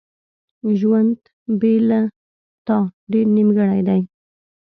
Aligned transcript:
ژوند 0.79 1.17
بیله 1.59 2.01
تا 2.67 2.77
ډیر 3.11 3.25
نیمګړی 3.35 3.81
دی. 3.87 4.01